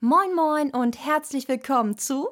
[0.00, 2.28] Moin Moin und herzlich willkommen zu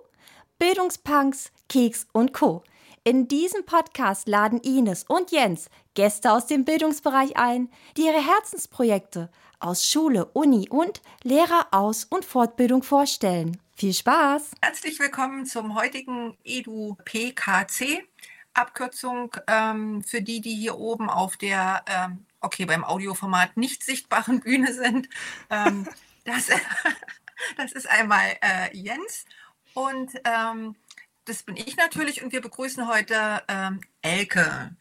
[0.60, 2.62] Bildungspunks, Keks und Co.
[3.02, 9.32] In diesem Podcast laden Ines und Jens Gäste aus dem Bildungsbereich ein, die ihre Herzensprojekte
[9.58, 13.60] aus Schule, Uni und Lehreraus- und Fortbildung vorstellen.
[13.74, 14.53] Viel Spaß!
[14.62, 18.07] Herzlich willkommen zum heutigen Edu PKC.
[18.55, 24.39] Abkürzung ähm, für die, die hier oben auf der, ähm, okay, beim Audioformat nicht sichtbaren
[24.45, 25.09] Bühne sind.
[25.51, 25.89] Ähm,
[26.25, 26.48] das
[27.57, 29.25] Das ist einmal äh, Jens
[29.74, 30.77] und ähm,
[31.24, 34.74] das bin ich natürlich und wir begrüßen heute ähm, Elke,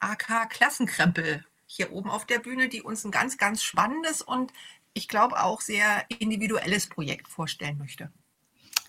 [0.00, 4.52] AK Klassenkrempel, hier oben auf der Bühne, die uns ein ganz, ganz spannendes und
[4.92, 8.10] ich glaube auch sehr individuelles Projekt vorstellen möchte.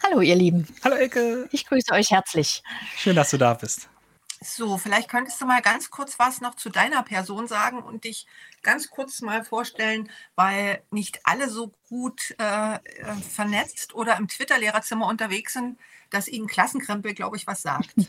[0.03, 0.67] Hallo ihr Lieben.
[0.83, 1.47] Hallo Elke.
[1.51, 2.61] Ich grüße euch herzlich.
[2.97, 3.89] Schön, dass du da bist.
[4.41, 8.27] So, vielleicht könntest du mal ganz kurz was noch zu deiner Person sagen und dich
[8.63, 12.79] ganz kurz mal vorstellen, weil nicht alle so gut äh, äh
[13.29, 15.77] vernetzt oder im Twitter-Lehrerzimmer unterwegs sind,
[16.09, 17.93] dass ihnen Klassenkrempel, glaube ich, was sagt.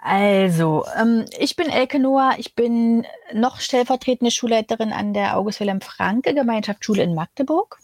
[0.00, 5.80] Also, ähm, ich bin Elke Noah, ich bin noch stellvertretende Schulleiterin an der August Wilhelm
[5.80, 7.78] Franke Gemeinschaftsschule in Magdeburg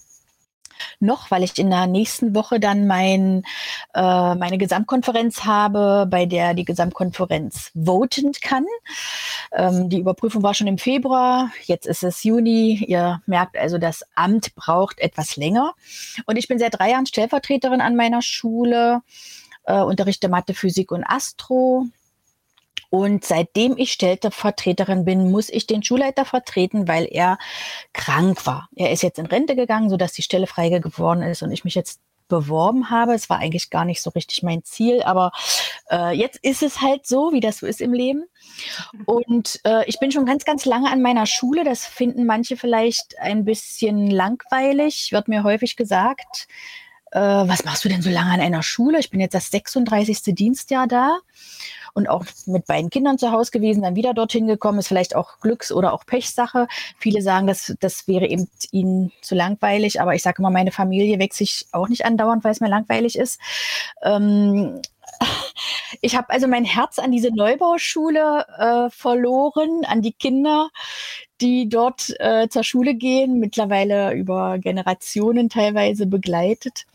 [1.00, 3.44] noch, weil ich in der nächsten Woche dann mein,
[3.94, 8.66] äh, meine Gesamtkonferenz habe, bei der die Gesamtkonferenz voten kann.
[9.52, 12.84] Ähm, die Überprüfung war schon im Februar, jetzt ist es Juni.
[12.86, 15.74] Ihr merkt also, das Amt braucht etwas länger.
[16.27, 19.02] Und ich bin seit drei Jahren Stellvertreterin an meiner Schule,
[19.64, 21.86] äh, unterrichte Mathe, Physik und Astro.
[22.92, 27.38] Und seitdem ich Stellvertreterin bin, muss ich den Schulleiter vertreten, weil er
[27.94, 28.68] krank war.
[28.76, 31.74] Er ist jetzt in Rente gegangen, sodass die Stelle frei geworden ist und ich mich
[31.74, 33.14] jetzt beworben habe.
[33.14, 35.32] Es war eigentlich gar nicht so richtig mein Ziel, aber
[35.90, 38.24] äh, jetzt ist es halt so, wie das so ist im Leben.
[39.06, 41.64] Und äh, ich bin schon ganz, ganz lange an meiner Schule.
[41.64, 46.46] Das finden manche vielleicht ein bisschen langweilig, wird mir häufig gesagt.
[47.12, 48.98] Äh, was machst du denn so lange an einer Schule?
[48.98, 50.34] Ich bin jetzt das 36.
[50.34, 51.18] Dienstjahr da
[51.94, 55.39] und auch mit beiden Kindern zu Hause gewesen, dann wieder dorthin gekommen, ist vielleicht auch
[55.40, 56.67] Glücks- oder auch Pechsache.
[56.98, 61.18] Viele sagen, das, das wäre eben ihnen zu langweilig, aber ich sage immer, meine Familie
[61.18, 63.40] wechselt sich auch nicht andauernd, weil es mir langweilig ist.
[64.02, 64.80] Ähm,
[66.00, 70.70] ich habe also mein Herz an diese Neubauschule äh, verloren, an die Kinder,
[71.40, 76.86] die dort äh, zur Schule gehen, mittlerweile über Generationen teilweise begleitet.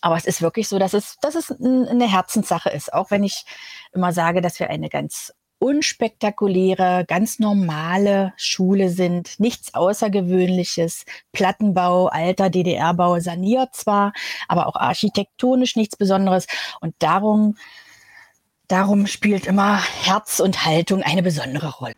[0.00, 2.92] Aber es ist wirklich so, dass es, dass es eine Herzenssache ist.
[2.92, 3.44] Auch wenn ich
[3.92, 9.38] immer sage, dass wir eine ganz unspektakuläre, ganz normale Schule sind.
[9.38, 11.04] Nichts Außergewöhnliches.
[11.32, 14.12] Plattenbau, alter DDR-Bau saniert zwar,
[14.48, 16.46] aber auch architektonisch nichts Besonderes.
[16.80, 17.56] Und darum,
[18.68, 21.94] darum spielt immer Herz und Haltung eine besondere Rolle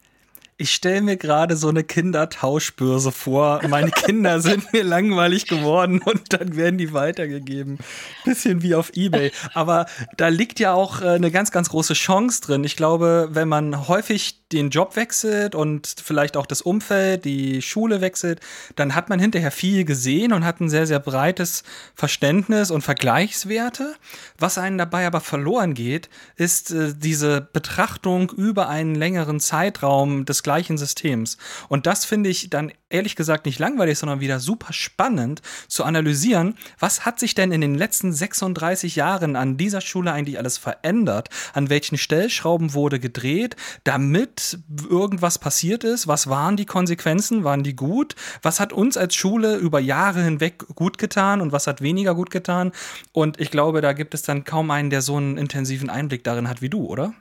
[0.61, 3.61] ich stelle mir gerade so eine Kindertauschbörse vor.
[3.67, 7.79] Meine Kinder sind mir langweilig geworden und dann werden die weitergegeben.
[8.27, 9.33] Bisschen wie auf Ebay.
[9.55, 9.87] Aber
[10.19, 12.65] da liegt ja auch äh, eine ganz, ganz große Chance drin.
[12.65, 18.01] Ich glaube, wenn man häufig den Job wechselt und vielleicht auch das Umfeld, die Schule
[18.01, 18.41] wechselt,
[18.77, 21.63] dann hat man hinterher viel gesehen und hat ein sehr, sehr breites
[21.95, 23.95] Verständnis und Vergleichswerte.
[24.39, 30.43] Was einen dabei aber verloren geht, ist äh, diese Betrachtung über einen längeren Zeitraum des
[30.43, 31.39] gleichen Systems.
[31.69, 36.57] Und das finde ich dann ehrlich gesagt nicht langweilig, sondern wieder super spannend zu analysieren,
[36.79, 41.29] was hat sich denn in den letzten 36 Jahren an dieser Schule eigentlich alles verändert?
[41.55, 44.59] An welchen Stellschrauben wurde gedreht, damit
[44.89, 46.09] irgendwas passiert ist?
[46.09, 47.45] Was waren die Konsequenzen?
[47.45, 48.17] Waren die gut?
[48.43, 52.31] Was hat uns als Schule über Jahre hinweg gut getan und was hat weniger gut
[52.31, 52.73] getan?
[53.13, 56.49] Und ich glaube, da gibt es dann kaum einen, der so einen intensiven Einblick darin
[56.49, 57.15] hat wie du, oder?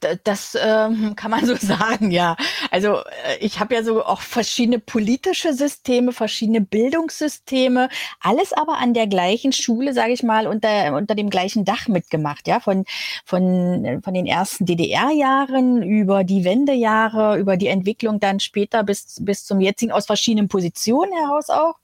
[0.00, 2.36] Das ähm, kann man so sagen, ja.
[2.70, 7.88] Also äh, ich habe ja so auch verschiedene politische Systeme, verschiedene Bildungssysteme,
[8.20, 12.46] alles aber an der gleichen Schule, sage ich mal, unter, unter dem gleichen Dach mitgemacht,
[12.46, 12.84] ja, von,
[13.24, 19.44] von, von den ersten DDR-Jahren über die Wendejahre, über die Entwicklung dann später bis, bis
[19.44, 21.74] zum jetzigen, aus verschiedenen Positionen heraus auch.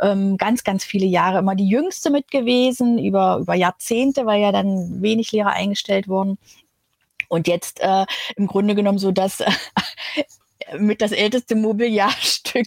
[0.00, 4.52] Ähm, ganz, ganz viele Jahre immer die jüngste mit gewesen, über, über Jahrzehnte, weil ja
[4.52, 6.38] dann wenig Lehrer eingestellt wurden.
[7.28, 8.06] Und jetzt äh,
[8.36, 9.50] im Grunde genommen so, dass äh,
[10.78, 12.66] mit das älteste Mobiliarstück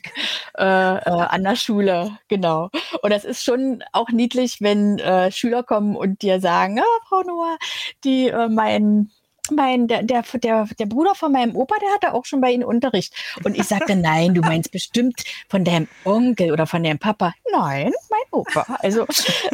[0.58, 2.70] äh, äh, an der Schule, genau.
[3.02, 7.22] Und das ist schon auch niedlich, wenn äh, Schüler kommen und dir sagen, ah, Frau
[7.24, 7.58] Noah,
[8.04, 9.12] die äh, mein
[9.52, 12.64] mein, der, der, der, der Bruder von meinem Opa, der hatte auch schon bei Ihnen
[12.64, 13.14] Unterricht.
[13.44, 17.34] Und ich sagte, nein, du meinst bestimmt von deinem Onkel oder von deinem Papa.
[17.52, 17.92] Nein,
[18.32, 18.78] Opa.
[18.80, 19.06] Also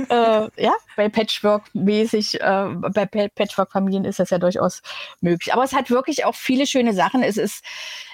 [0.10, 4.82] äh, ja, bei Patchwork-mäßig, äh, bei Patchwork-Familien ist das ja durchaus
[5.22, 5.54] möglich.
[5.54, 7.24] Aber es hat wirklich auch viele schöne Sachen.
[7.24, 7.64] Es ist,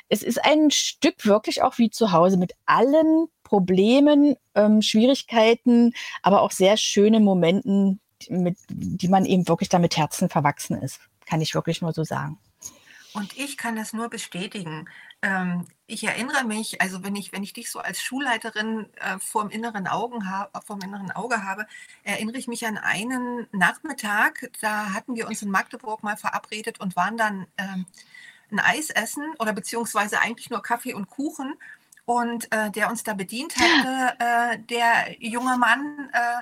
[0.09, 6.41] es ist ein Stück wirklich auch wie zu Hause mit allen Problemen, ähm, Schwierigkeiten, aber
[6.41, 7.99] auch sehr schöne Momenten,
[8.29, 10.99] mit, die man eben wirklich damit Herzen verwachsen ist.
[11.25, 12.39] Kann ich wirklich nur so sagen.
[13.13, 14.87] Und ich kann das nur bestätigen.
[15.21, 19.43] Ähm, ich erinnere mich, also wenn ich, wenn ich dich so als Schulleiterin äh, vor,
[19.43, 20.23] dem inneren Augen
[20.65, 21.67] vor dem inneren Auge habe,
[22.03, 26.95] erinnere ich mich an einen Nachmittag, da hatten wir uns in Magdeburg mal verabredet und
[26.95, 27.85] waren dann ähm,
[28.51, 31.55] ein Eis essen oder beziehungsweise eigentlich nur Kaffee und Kuchen.
[32.05, 36.41] Und äh, der uns da bedient hatte, äh, der junge Mann, äh,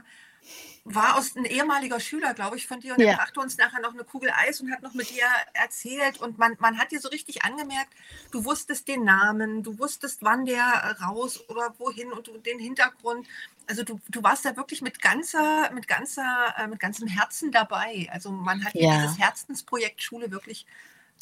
[0.85, 3.11] war aus ein ehemaliger Schüler, glaube ich, von dir und ja.
[3.11, 6.37] der brachte uns nachher noch eine Kugel Eis und hat noch mit dir erzählt und
[6.37, 7.93] man, man hat dir so richtig angemerkt,
[8.31, 13.27] du wusstest den Namen, du wusstest, wann der raus oder wohin und den Hintergrund.
[13.67, 18.07] Also du, du warst da wirklich mit ganzer, mit ganzer, äh, mit ganzem Herzen dabei.
[18.11, 18.95] Also man hat ja.
[18.95, 20.65] dieses Herzensprojekt Schule wirklich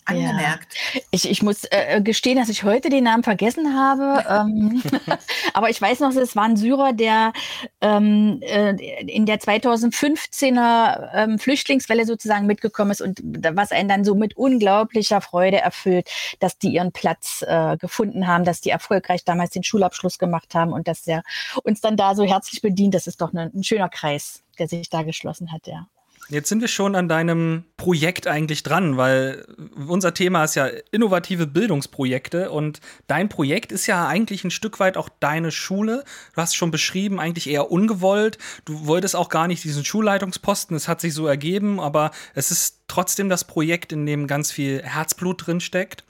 [0.07, 0.73] angemerkt.
[0.93, 1.01] Ja.
[1.11, 4.25] Ich, ich muss äh, gestehen, dass ich heute den Namen vergessen habe.
[4.29, 4.81] ähm,
[5.53, 7.33] aber ich weiß noch, es war ein Syrer, der
[7.81, 8.71] ähm, äh,
[9.01, 15.21] in der 2015er ähm, Flüchtlingswelle sozusagen mitgekommen ist und was einen dann so mit unglaublicher
[15.21, 16.09] Freude erfüllt,
[16.39, 20.73] dass die ihren Platz äh, gefunden haben, dass die erfolgreich damals den Schulabschluss gemacht haben
[20.73, 21.23] und dass der
[21.63, 22.93] uns dann da so herzlich bedient.
[22.93, 25.87] Das ist doch ne, ein schöner Kreis, der sich da geschlossen hat, ja.
[26.29, 29.45] Jetzt sind wir schon an deinem Projekt eigentlich dran, weil
[29.87, 34.97] unser Thema ist ja innovative Bildungsprojekte und dein Projekt ist ja eigentlich ein Stück weit
[34.97, 36.03] auch deine Schule.
[36.35, 38.39] Du hast schon beschrieben, eigentlich eher ungewollt.
[38.65, 42.81] Du wolltest auch gar nicht diesen Schulleitungsposten, es hat sich so ergeben, aber es ist
[42.89, 46.03] trotzdem das Projekt, in dem ganz viel Herzblut drin steckt.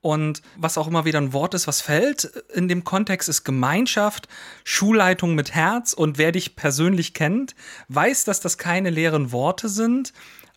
[0.00, 2.24] Und was auch immer wieder ein Wort ist, was fällt
[2.54, 4.28] in dem Kontext, ist Gemeinschaft,
[4.62, 5.92] Schulleitung mit Herz.
[5.92, 7.54] Und wer dich persönlich kennt,
[7.88, 10.12] weiß, dass das keine leeren Worte sind.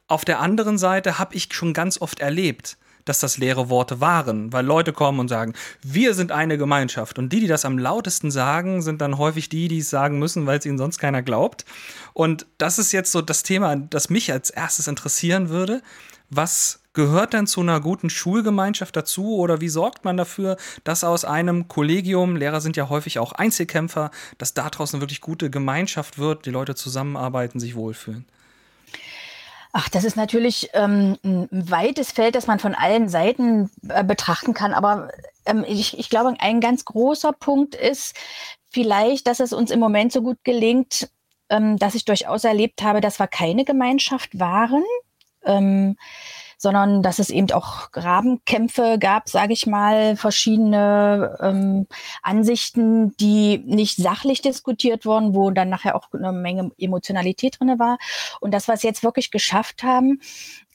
[0.07, 2.77] Auf der anderen Seite habe ich schon ganz oft erlebt,
[3.11, 5.51] dass das leere Worte waren, weil Leute kommen und sagen,
[5.83, 7.19] wir sind eine Gemeinschaft.
[7.19, 10.45] Und die, die das am lautesten sagen, sind dann häufig die, die es sagen müssen,
[10.45, 11.65] weil es ihnen sonst keiner glaubt.
[12.13, 15.81] Und das ist jetzt so das Thema, das mich als erstes interessieren würde.
[16.29, 20.55] Was gehört denn zu einer guten Schulgemeinschaft dazu oder wie sorgt man dafür,
[20.85, 25.49] dass aus einem Kollegium, Lehrer sind ja häufig auch Einzelkämpfer, dass da draußen wirklich gute
[25.49, 28.25] Gemeinschaft wird, die Leute zusammenarbeiten, sich wohlfühlen?
[29.73, 34.53] Ach, das ist natürlich ähm, ein weites Feld, das man von allen Seiten äh, betrachten
[34.53, 34.73] kann.
[34.73, 35.09] Aber
[35.45, 38.15] ähm, ich, ich glaube, ein ganz großer Punkt ist
[38.69, 41.09] vielleicht, dass es uns im Moment so gut gelingt,
[41.49, 44.83] ähm, dass ich durchaus erlebt habe, dass wir keine Gemeinschaft waren.
[45.45, 45.95] Ähm,
[46.61, 51.87] sondern dass es eben auch Grabenkämpfe gab, sage ich mal, verschiedene ähm,
[52.21, 57.97] Ansichten, die nicht sachlich diskutiert wurden, wo dann nachher auch eine Menge Emotionalität drinne war.
[58.41, 60.21] Und das, was jetzt wirklich geschafft haben,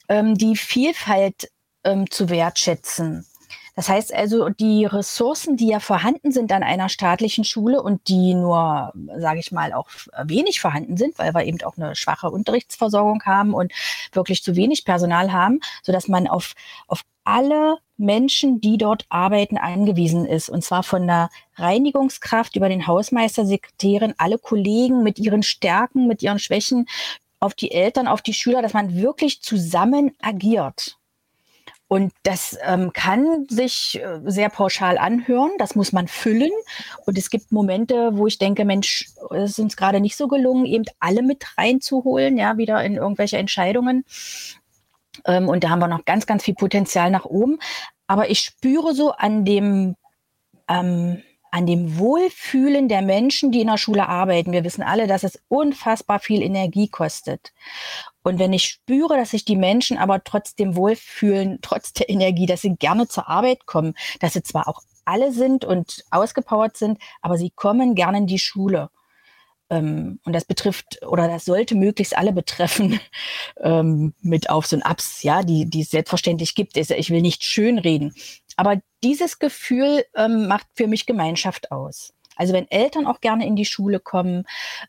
[0.09, 1.49] ähm, die Vielfalt
[1.85, 3.25] ähm, zu wertschätzen.
[3.77, 8.33] Das heißt also, die Ressourcen, die ja vorhanden sind an einer staatlichen Schule und die
[8.33, 9.87] nur, sage ich mal, auch
[10.23, 13.71] wenig vorhanden sind, weil wir eben auch eine schwache Unterrichtsversorgung haben und
[14.13, 16.55] wirklich zu wenig Personal haben, so dass man auf,
[16.87, 20.49] auf alle Menschen, die dort arbeiten, angewiesen ist.
[20.49, 26.23] Und zwar von der Reinigungskraft über den Hausmeister, Sekretärin, alle Kollegen mit ihren Stärken, mit
[26.23, 26.87] ihren Schwächen,
[27.39, 30.97] auf die Eltern, auf die Schüler, dass man wirklich zusammen agiert.
[31.89, 36.51] Und das ähm, kann sich äh, sehr pauschal anhören, das muss man füllen.
[37.05, 40.65] Und es gibt Momente, wo ich denke, Mensch, es ist uns gerade nicht so gelungen,
[40.65, 44.03] eben alle mit reinzuholen, ja, wieder in irgendwelche Entscheidungen.
[45.25, 47.59] Ähm, und da haben wir noch ganz, ganz viel Potenzial nach oben.
[48.05, 49.95] Aber ich spüre so an dem,
[50.67, 54.51] ähm, an dem Wohlfühlen der Menschen, die in der Schule arbeiten.
[54.51, 57.53] Wir wissen alle, dass es unfassbar viel Energie kostet.
[58.23, 62.61] Und wenn ich spüre, dass sich die Menschen aber trotzdem wohlfühlen, trotz der Energie, dass
[62.61, 67.37] sie gerne zur Arbeit kommen, dass sie zwar auch alle sind und ausgepowert sind, aber
[67.37, 68.89] sie kommen gerne in die Schule.
[69.69, 72.99] Ähm, und das betrifft oder das sollte möglichst alle betreffen
[73.61, 76.77] ähm, mit Aufs und Abs, ja, die, die es selbstverständlich gibt.
[76.77, 78.13] Ich will nicht schönreden.
[78.57, 82.13] Aber dieses Gefühl ähm, macht für mich Gemeinschaft aus.
[82.35, 84.45] Also wenn Eltern auch gerne in die Schule kommen,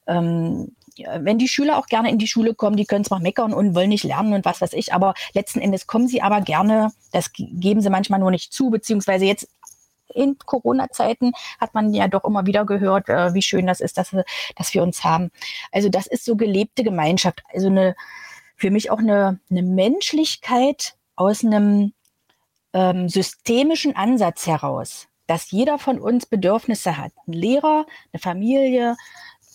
[0.07, 0.75] ähm,
[1.21, 3.89] wenn die Schüler auch gerne in die Schule kommen, die können zwar meckern und wollen
[3.89, 7.81] nicht lernen und was weiß ich, aber letzten Endes kommen sie aber gerne, das geben
[7.81, 9.49] sie manchmal nur nicht zu, beziehungsweise jetzt
[10.15, 14.15] in Corona-Zeiten hat man ja doch immer wieder gehört, äh, wie schön das ist, dass,
[14.57, 15.31] dass wir uns haben.
[15.71, 17.95] Also das ist so gelebte Gemeinschaft, also eine,
[18.57, 21.93] für mich auch eine, eine Menschlichkeit aus einem
[22.73, 27.13] ähm, systemischen Ansatz heraus, dass jeder von uns Bedürfnisse hat.
[27.27, 28.97] Ein Lehrer, eine Familie,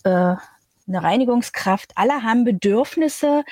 [0.04, 0.36] äh,
[0.86, 3.44] eine Reinigungskraft, alle haben Bedürfnisse,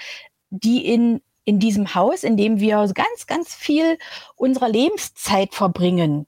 [0.50, 3.98] die in, in diesem Haus, in dem wir ganz, ganz viel
[4.36, 6.28] unserer Lebenszeit verbringen,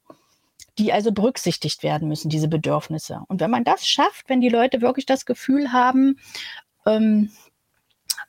[0.77, 3.21] die also berücksichtigt werden müssen, diese Bedürfnisse.
[3.27, 6.19] Und wenn man das schafft, wenn die Leute wirklich das Gefühl haben,
[6.85, 7.31] ähm,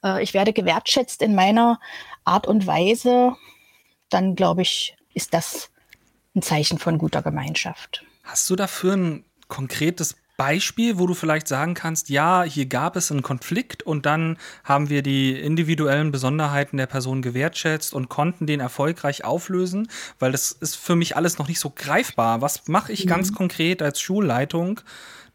[0.03, 1.81] äh, ich werde gewertschätzt in meiner
[2.25, 3.37] Art und Weise,
[4.15, 5.71] dann glaube ich, ist das
[6.35, 8.05] ein Zeichen von guter Gemeinschaft.
[8.23, 13.11] Hast du dafür ein konkretes Beispiel, wo du vielleicht sagen kannst, ja, hier gab es
[13.11, 18.59] einen Konflikt und dann haben wir die individuellen Besonderheiten der Person gewertschätzt und konnten den
[18.59, 22.41] erfolgreich auflösen, weil das ist für mich alles noch nicht so greifbar.
[22.41, 23.11] Was mache ich mhm.
[23.11, 24.81] ganz konkret als Schulleitung,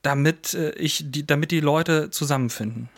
[0.02, 2.90] damit äh, ich die, damit die Leute zusammenfinden?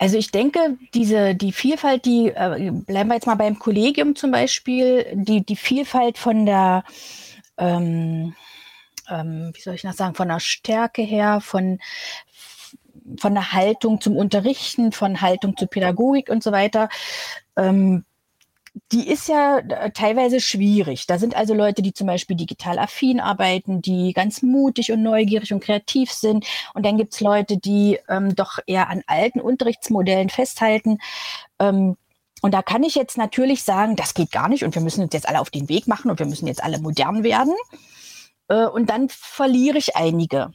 [0.00, 4.30] Also ich denke, diese die Vielfalt, die äh, bleiben wir jetzt mal beim Kollegium zum
[4.30, 6.84] Beispiel, die die Vielfalt von der
[7.58, 8.34] ähm,
[9.10, 11.78] ähm, wie soll ich das sagen, von der Stärke her, von,
[13.18, 16.88] von der Haltung zum Unterrichten, von Haltung zur Pädagogik und so weiter,
[17.56, 18.04] ähm,
[18.92, 21.06] die ist ja äh, teilweise schwierig.
[21.06, 25.52] Da sind also Leute, die zum Beispiel digital affin arbeiten, die ganz mutig und neugierig
[25.52, 26.46] und kreativ sind.
[26.74, 30.98] Und dann gibt's Leute, die ähm, doch eher an alten Unterrichtsmodellen festhalten.
[31.58, 31.96] Ähm,
[32.42, 35.12] und da kann ich jetzt natürlich sagen, das geht gar nicht und wir müssen uns
[35.12, 37.54] jetzt alle auf den Weg machen und wir müssen jetzt alle modern werden.
[38.48, 40.52] Äh, und dann verliere ich einige.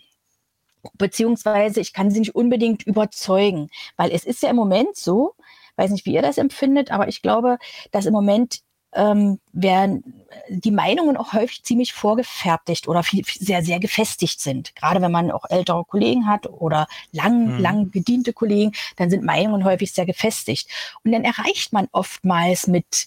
[0.98, 5.36] Beziehungsweise ich kann sie nicht unbedingt überzeugen, weil es ist ja im Moment so,
[5.77, 7.58] weiß nicht, wie ihr das empfindet, aber ich glaube,
[7.91, 8.62] dass im Moment
[8.96, 14.74] ähm, werden die Meinungen auch häufig ziemlich vorgefertigt oder viel, sehr, sehr gefestigt sind.
[14.75, 17.60] Gerade wenn man auch ältere Kollegen hat oder lang, mhm.
[17.60, 20.70] lang gediente Kollegen, dann sind Meinungen häufig sehr gefestigt.
[21.03, 23.05] Und dann erreicht man oftmals mit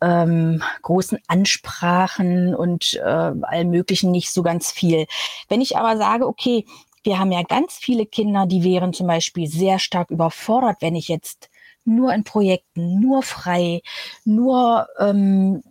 [0.00, 5.06] ähm, großen Ansprachen und äh, allem Möglichen nicht so ganz viel.
[5.48, 6.64] Wenn ich aber sage, okay,
[7.04, 11.08] wir haben ja ganz viele Kinder, die wären zum Beispiel sehr stark überfordert, wenn ich
[11.08, 11.48] jetzt
[11.88, 13.82] nur in Projekten, nur frei,
[14.24, 15.62] nur ähm,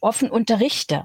[0.00, 1.04] offen unterrichte.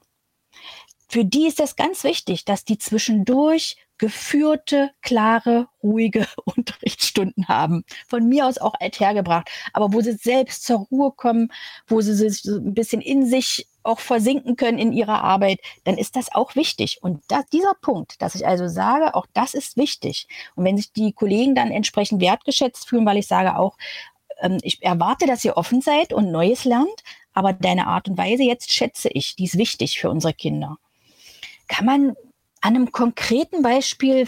[1.08, 7.86] Für die ist das ganz wichtig, dass die zwischendurch geführte, klare, ruhige Unterrichtsstunden haben.
[8.08, 11.52] Von mir aus auch althergebracht, aber wo sie selbst zur Ruhe kommen,
[11.88, 16.16] wo sie sich ein bisschen in sich auch versinken können in ihrer Arbeit, dann ist
[16.16, 17.00] das auch wichtig.
[17.02, 20.28] Und da, dieser Punkt, dass ich also sage, auch das ist wichtig.
[20.56, 23.78] Und wenn sich die Kollegen dann entsprechend wertgeschätzt fühlen, weil ich sage auch,
[24.46, 28.44] ähm, ich erwarte, dass ihr offen seid und Neues lernt, aber deine Art und Weise
[28.44, 30.78] jetzt schätze ich, die ist wichtig für unsere Kinder.
[31.68, 32.10] Kann man
[32.62, 34.28] an einem konkreten Beispiel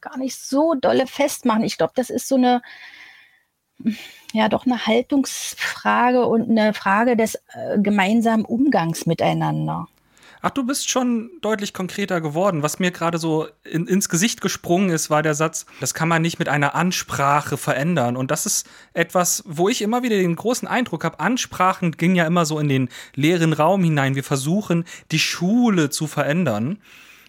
[0.00, 1.64] gar nicht so dolle festmachen.
[1.64, 2.62] Ich glaube, das ist so eine,
[4.32, 9.88] ja, doch eine Haltungsfrage und eine Frage des äh, gemeinsamen Umgangs miteinander.
[10.46, 12.62] Ach, du bist schon deutlich konkreter geworden.
[12.62, 16.20] Was mir gerade so in, ins Gesicht gesprungen ist, war der Satz, das kann man
[16.20, 18.14] nicht mit einer Ansprache verändern.
[18.14, 22.26] Und das ist etwas, wo ich immer wieder den großen Eindruck habe, Ansprachen gingen ja
[22.26, 24.16] immer so in den leeren Raum hinein.
[24.16, 26.76] Wir versuchen, die Schule zu verändern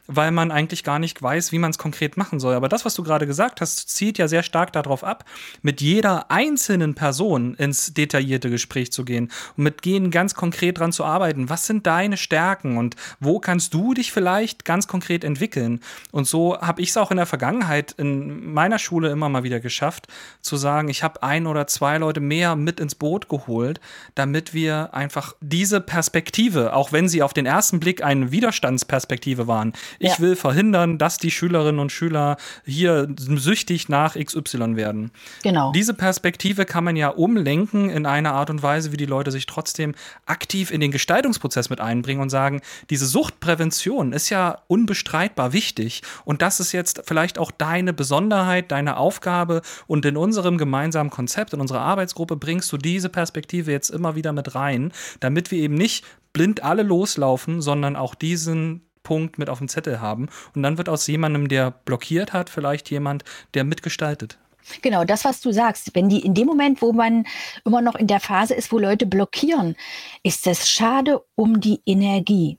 [0.08, 2.56] weil man eigentlich gar nicht weiß, wie man es konkret machen soll.
[2.56, 5.26] Aber das, was du gerade gesagt hast, zieht ja sehr stark darauf ab,
[5.62, 10.92] mit jeder einzelnen Person ins detaillierte Gespräch zu gehen und mit denen ganz konkret dran
[10.92, 11.50] zu arbeiten.
[11.50, 15.80] Was sind deine Stärken und wo kannst du dich vielleicht ganz konkret entwickeln?
[16.12, 19.60] Und so habe ich es auch in der Vergangenheit in meiner Schule immer mal wieder
[19.60, 20.08] geschafft,
[20.42, 23.80] zu sagen, ich habe ein oder zwei Leute mehr mit ins Boot geholt,
[24.14, 29.74] damit wir einfach diese Perspektive, auch wenn sie auf den ersten Blick eine Widerstandsperspektive waren,
[30.00, 30.20] ich ja.
[30.20, 35.12] will verhindern, dass die Schülerinnen und Schüler hier süchtig nach XY werden.
[35.44, 35.72] Genau.
[35.72, 39.46] Diese Perspektive kann man ja umlenken in einer Art und Weise, wie die Leute sich
[39.46, 46.02] trotzdem aktiv in den Gestaltungsprozess mit einbringen und sagen, diese Suchtprävention ist ja unbestreitbar wichtig.
[46.24, 49.62] Und das ist jetzt vielleicht auch deine Besonderheit, deine Aufgabe.
[49.88, 54.34] Und in unserem gemeinsamen Konzept, in unserer Arbeitsgruppe bringst du diese Perspektive jetzt immer wieder
[54.34, 59.60] mit rein, damit wir eben nicht blind alle loslaufen, sondern auch diesen Punkt mit auf
[59.60, 60.28] dem Zettel haben.
[60.54, 64.38] Und dann wird aus jemandem, der blockiert hat, vielleicht jemand, der mitgestaltet.
[64.82, 65.92] Genau, das, was du sagst.
[65.94, 67.26] Wenn die in dem Moment, wo man
[67.64, 69.76] immer noch in der Phase ist, wo Leute blockieren,
[70.24, 72.58] ist es schade um die Energie.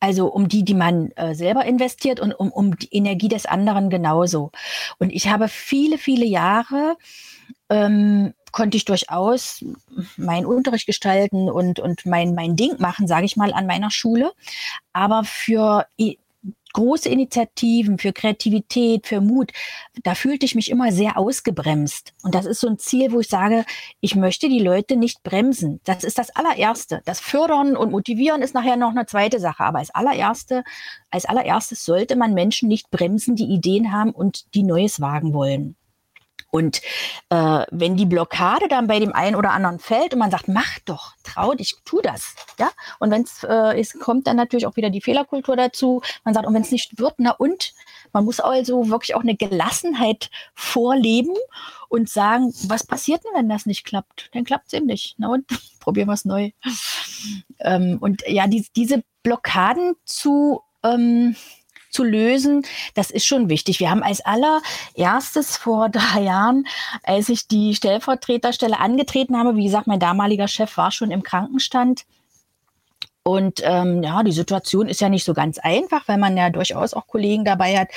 [0.00, 3.90] Also um die, die man äh, selber investiert und um, um die Energie des anderen
[3.90, 4.52] genauso.
[4.98, 6.96] Und ich habe viele, viele Jahre
[7.68, 9.64] ähm, konnte ich durchaus
[10.16, 14.32] meinen Unterricht gestalten und, und mein, mein Ding machen, sage ich mal, an meiner Schule.
[14.92, 15.86] Aber für
[16.72, 19.52] große Initiativen, für Kreativität, für Mut,
[20.02, 22.12] da fühlte ich mich immer sehr ausgebremst.
[22.22, 23.64] Und das ist so ein Ziel, wo ich sage,
[24.00, 25.80] ich möchte die Leute nicht bremsen.
[25.84, 27.02] Das ist das allererste.
[27.04, 29.64] Das Fördern und Motivieren ist nachher noch eine zweite Sache.
[29.64, 30.62] Aber als allererste,
[31.10, 35.76] als allererstes sollte man Menschen nicht bremsen, die Ideen haben und die Neues wagen wollen.
[36.50, 36.80] Und
[37.28, 40.78] äh, wenn die Blockade dann bei dem einen oder anderen fällt und man sagt, mach
[40.86, 42.70] doch, trau dich, tu das, ja.
[42.98, 46.00] Und wenn es äh, ist, kommt dann natürlich auch wieder die Fehlerkultur dazu.
[46.24, 47.74] Man sagt, und wenn es nicht wird, na und?
[48.12, 51.34] Man muss also wirklich auch eine Gelassenheit vorleben
[51.88, 54.30] und sagen, was passiert denn, wenn das nicht klappt?
[54.32, 55.16] Dann klappt es eben nicht.
[55.18, 55.46] Na und
[55.80, 56.50] probieren wir es neu.
[57.60, 61.36] Ähm, und ja, die, diese Blockaden zu ähm,
[61.90, 62.64] zu lösen,
[62.94, 63.80] das ist schon wichtig.
[63.80, 66.66] Wir haben als allererstes vor drei Jahren,
[67.02, 72.04] als ich die Stellvertreterstelle angetreten habe, wie gesagt, mein damaliger Chef war schon im Krankenstand.
[73.28, 76.94] Und ähm, ja, die Situation ist ja nicht so ganz einfach, weil man ja durchaus
[76.94, 77.88] auch Kollegen dabei hat,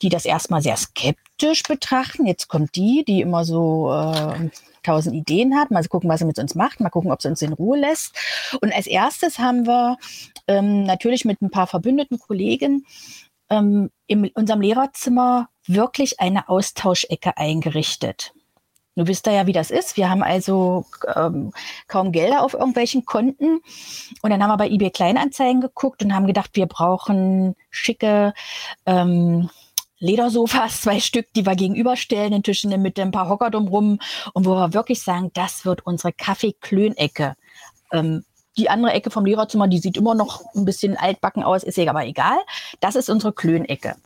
[0.00, 2.24] die das erstmal sehr skeptisch betrachten.
[2.24, 4.48] Jetzt kommt die, die immer so äh,
[4.84, 5.72] tausend Ideen hat.
[5.72, 6.78] Mal gucken, was sie mit uns macht.
[6.78, 8.14] Mal gucken, ob sie uns in Ruhe lässt.
[8.60, 9.98] Und als erstes haben wir
[10.46, 12.86] ähm, natürlich mit ein paar verbündeten Kollegen
[13.50, 18.32] ähm, in unserem Lehrerzimmer wirklich eine Austauschecke eingerichtet.
[18.96, 19.98] Du wisst ja, wie das ist.
[19.98, 21.52] Wir haben also ähm,
[21.86, 23.60] kaum Gelder auf irgendwelchen Konten.
[24.22, 28.32] Und dann haben wir bei eBay Kleinanzeigen geguckt und haben gedacht, wir brauchen schicke
[28.86, 29.50] ähm,
[29.98, 33.98] Ledersofas, zwei Stück, die wir gegenüberstellen, den Tisch in ein paar Hocker drumrum
[34.32, 37.34] und wo wir wirklich sagen, das wird unsere Kaffeeklönecke.
[37.92, 38.24] Ähm,
[38.58, 42.06] die andere Ecke vom Lehrerzimmer, die sieht immer noch ein bisschen altbacken aus, ist aber
[42.06, 42.38] egal.
[42.80, 43.96] Das ist unsere Klönecke.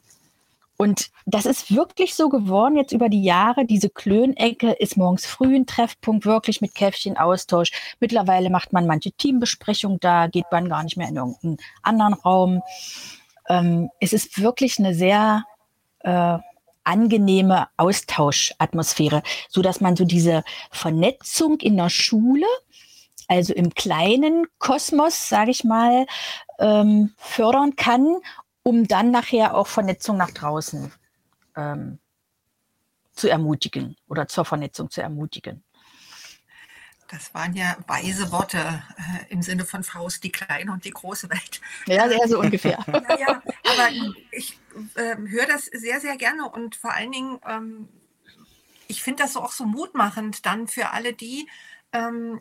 [0.80, 3.66] Und das ist wirklich so geworden jetzt über die Jahre.
[3.66, 7.70] Diese Klönecke ist morgens früh ein Treffpunkt, wirklich mit Käffchen Austausch.
[8.00, 12.62] Mittlerweile macht man manche Teambesprechungen da, geht man gar nicht mehr in irgendeinen anderen Raum.
[13.50, 15.44] Ähm, es ist wirklich eine sehr
[15.98, 16.38] äh,
[16.82, 22.46] angenehme Austauschatmosphäre, so dass man so diese Vernetzung in der Schule
[23.30, 26.06] also im kleinen Kosmos, sage ich mal,
[26.58, 28.16] ähm, fördern kann,
[28.64, 30.92] um dann nachher auch Vernetzung nach draußen
[31.56, 32.00] ähm,
[33.12, 35.62] zu ermutigen oder zur Vernetzung zu ermutigen.
[37.06, 41.30] Das waren ja weise Worte äh, im Sinne von Faust, die kleine und die große
[41.30, 41.60] Welt.
[41.86, 42.84] Ja, sehr so ungefähr.
[42.88, 43.88] ja, ja, aber
[44.32, 44.58] ich
[44.96, 47.88] äh, höre das sehr, sehr gerne und vor allen Dingen, ähm,
[48.88, 51.48] ich finde das auch so mutmachend dann für alle die,
[51.92, 52.40] ähm,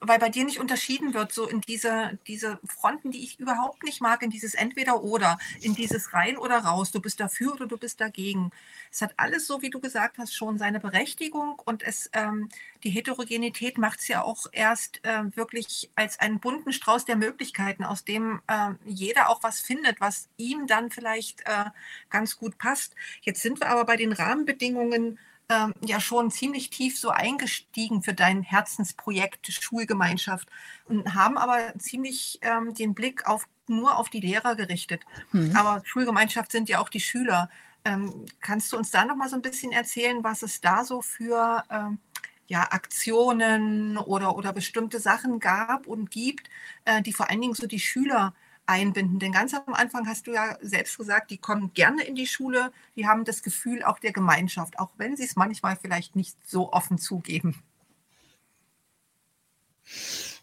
[0.00, 4.00] weil bei dir nicht unterschieden wird, so in diese, diese Fronten, die ich überhaupt nicht
[4.00, 8.00] mag, in dieses Entweder-Oder, in dieses rein oder raus, du bist dafür oder du bist
[8.00, 8.50] dagegen.
[8.90, 12.48] Es hat alles, so wie du gesagt hast, schon seine Berechtigung und es, ähm,
[12.84, 17.84] die Heterogenität macht es ja auch erst äh, wirklich als einen bunten Strauß der Möglichkeiten,
[17.84, 21.66] aus dem äh, jeder auch was findet, was ihm dann vielleicht äh,
[22.10, 22.94] ganz gut passt.
[23.22, 28.14] Jetzt sind wir aber bei den Rahmenbedingungen ähm, ja schon ziemlich tief so eingestiegen für
[28.14, 30.48] dein Herzensprojekt Schulgemeinschaft
[30.84, 35.02] und haben aber ziemlich ähm, den Blick auf, nur auf die Lehrer gerichtet.
[35.32, 35.56] Mhm.
[35.56, 37.48] Aber Schulgemeinschaft sind ja auch die Schüler.
[37.84, 41.00] Ähm, kannst du uns da noch mal so ein bisschen erzählen, was es da so
[41.00, 41.98] für ähm,
[42.46, 46.50] ja, Aktionen oder, oder bestimmte Sachen gab und gibt,
[46.84, 48.34] äh, die vor allen Dingen so die Schüler
[48.68, 49.18] einbinden.
[49.18, 52.72] Denn ganz am Anfang hast du ja selbst gesagt, die kommen gerne in die Schule,
[52.96, 56.72] die haben das Gefühl auch der Gemeinschaft, auch wenn sie es manchmal vielleicht nicht so
[56.72, 57.62] offen zugeben.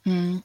[0.04, 0.44] Hm.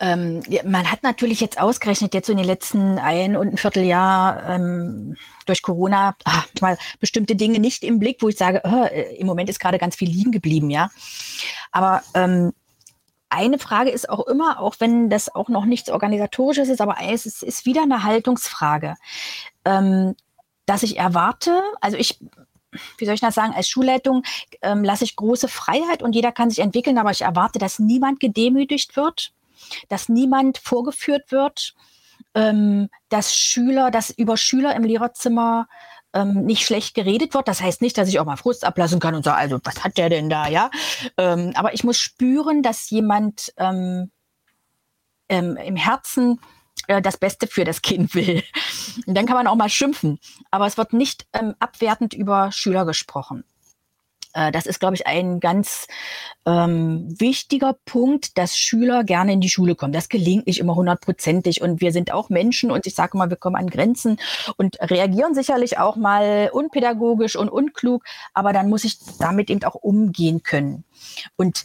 [0.00, 4.48] Ähm, man hat natürlich jetzt ausgerechnet, jetzt so in den letzten ein und ein Vierteljahr
[4.50, 9.26] ähm, durch Corona ach, mal bestimmte Dinge nicht im Blick, wo ich sage, äh, im
[9.26, 10.90] Moment ist gerade ganz viel liegen geblieben, ja.
[11.72, 12.52] Aber ähm,
[13.30, 17.26] eine Frage ist auch immer, auch wenn das auch noch nichts Organisatorisches ist, aber es
[17.26, 18.94] ist, ist wieder eine Haltungsfrage,
[19.64, 20.14] ähm,
[20.66, 22.18] dass ich erwarte, also ich,
[22.98, 24.22] wie soll ich das sagen, als Schulleitung
[24.62, 28.20] ähm, lasse ich große Freiheit und jeder kann sich entwickeln, aber ich erwarte, dass niemand
[28.20, 29.32] gedemütigt wird,
[29.88, 31.74] dass niemand vorgeführt wird,
[32.34, 35.68] ähm, dass Schüler, dass über Schüler im Lehrerzimmer
[36.12, 37.48] ähm, nicht schlecht geredet wird.
[37.48, 39.98] Das heißt nicht, dass ich auch mal Frust ablassen kann und sage, also was hat
[39.98, 40.70] der denn da, ja?
[41.16, 44.10] Ähm, aber ich muss spüren, dass jemand ähm,
[45.28, 46.40] ähm im Herzen
[46.86, 48.42] äh, das Beste für das Kind will.
[49.06, 50.18] Und dann kann man auch mal schimpfen.
[50.50, 53.44] Aber es wird nicht ähm, abwertend über Schüler gesprochen.
[54.38, 55.88] Äh, das ist, glaube ich, ein ganz
[56.46, 59.92] ähm, wichtiger Punkt, dass Schüler gerne in die Schule kommen.
[59.92, 63.36] Das gelingt nicht immer hundertprozentig und wir sind auch Menschen und ich sage mal, wir
[63.36, 64.18] kommen an Grenzen
[64.56, 69.74] und reagieren sicherlich auch mal unpädagogisch und unklug, aber dann muss ich damit eben auch
[69.74, 70.84] umgehen können.
[71.36, 71.64] Und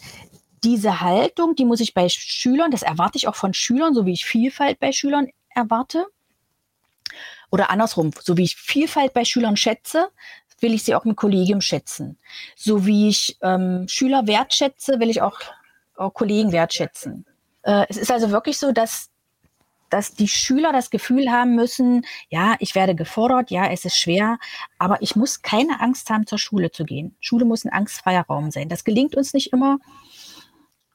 [0.64, 4.14] diese Haltung, die muss ich bei Schülern, das erwarte ich auch von Schülern, so wie
[4.14, 6.08] ich Vielfalt bei Schülern erwarte.
[7.52, 10.10] Oder andersrum, so wie ich Vielfalt bei Schülern schätze,
[10.64, 12.18] will ich sie auch im Kollegium schätzen.
[12.56, 15.40] So wie ich ähm, Schüler wertschätze, will ich auch,
[15.96, 17.26] auch Kollegen wertschätzen.
[17.62, 19.10] Äh, es ist also wirklich so, dass
[19.94, 24.40] dass die Schüler das Gefühl haben müssen, ja, ich werde gefordert, ja, es ist schwer,
[24.80, 27.16] aber ich muss keine Angst haben, zur Schule zu gehen.
[27.20, 28.70] Schule muss ein angstfreier Raum sein.
[28.70, 29.78] Das gelingt uns nicht immer,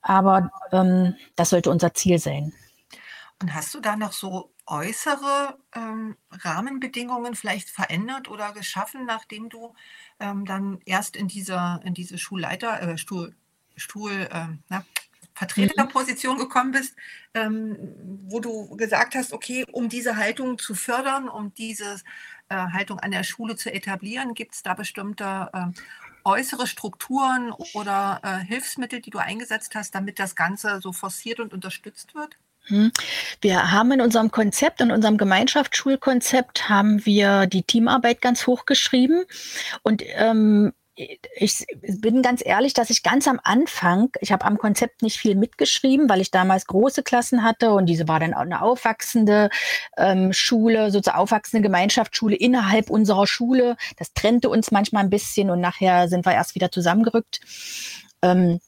[0.03, 2.53] aber ähm, das sollte unser Ziel sein.
[3.41, 9.75] Und hast du da noch so äußere ähm, Rahmenbedingungen vielleicht verändert oder geschaffen, nachdem du
[10.21, 13.35] ähm, dann erst in dieser in diese Schulleiter äh, Stuhl,
[13.77, 14.85] Stuhl äh, na,
[15.39, 16.41] Vertreterposition mhm.
[16.41, 16.97] gekommen bist,
[17.35, 17.77] ähm,
[18.27, 22.01] wo du gesagt hast, okay, um diese Haltung zu fördern, um diese
[22.49, 25.67] äh, Haltung an der Schule zu etablieren, gibt es da bestimmte äh,
[26.25, 31.55] äußere Strukturen oder äh, Hilfsmittel, die du eingesetzt hast, damit das Ganze so forciert und
[31.55, 32.37] unterstützt wird?
[32.69, 32.93] Hm.
[33.41, 39.25] Wir haben in unserem Konzept, in unserem Gemeinschaftsschulkonzept, haben wir die Teamarbeit ganz hoch geschrieben.
[39.83, 40.73] Und ähm,
[41.37, 41.65] ich
[42.01, 46.09] bin ganz ehrlich, dass ich ganz am Anfang, ich habe am Konzept nicht viel mitgeschrieben,
[46.09, 49.49] weil ich damals große Klassen hatte und diese war dann auch eine aufwachsende
[49.97, 53.77] ähm, Schule, sozusagen aufwachsende Gemeinschaftsschule innerhalb unserer Schule.
[53.97, 57.41] Das trennte uns manchmal ein bisschen und nachher sind wir erst wieder zusammengerückt.
[58.23, 58.59] Ähm,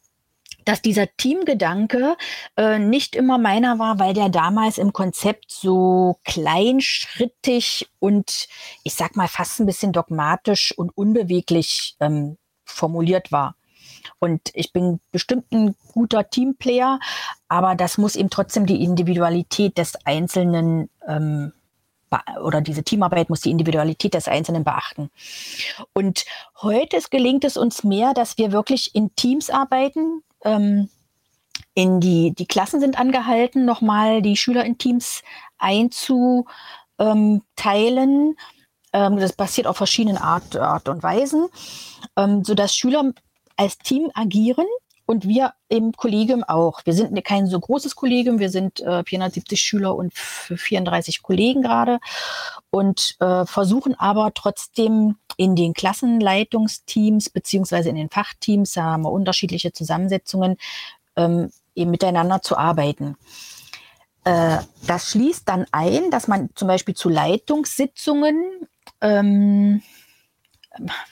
[0.64, 2.16] dass dieser Teamgedanke
[2.56, 8.48] äh, nicht immer meiner war, weil der damals im Konzept so kleinschrittig und
[8.84, 13.56] ich sag mal fast ein bisschen dogmatisch und unbeweglich ähm, formuliert war.
[14.18, 16.98] Und ich bin bestimmt ein guter Teamplayer,
[17.48, 21.52] aber das muss eben trotzdem die Individualität des Einzelnen ähm,
[22.42, 25.10] oder diese Teamarbeit muss die Individualität des Einzelnen beachten.
[25.92, 26.24] Und
[26.60, 30.88] heute gelingt es uns mehr, dass wir wirklich in Teams arbeiten, ähm,
[31.74, 35.22] in die, die Klassen sind angehalten, nochmal die Schüler in Teams
[35.58, 36.46] einzuteilen.
[38.92, 41.48] Ähm, das passiert auf verschiedenen Art, Art und Weisen,
[42.16, 43.12] ähm, sodass Schüler
[43.56, 44.66] als Team agieren
[45.06, 46.82] und wir im Kollegium auch.
[46.84, 51.98] Wir sind kein so großes Kollegium, wir sind äh, 470 Schüler und 34 Kollegen gerade
[52.70, 59.10] und äh, versuchen aber trotzdem in den Klassenleitungsteams beziehungsweise in den Fachteams, da haben wir
[59.10, 60.58] unterschiedliche Zusammensetzungen,
[61.16, 63.16] ähm, eben miteinander zu arbeiten.
[64.24, 68.68] Äh, das schließt dann ein, dass man zum Beispiel zu Leitungssitzungen
[69.00, 69.80] ähm,